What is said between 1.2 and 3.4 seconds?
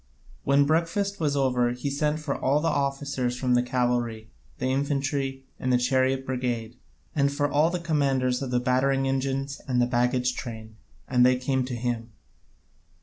over he sent for all the officers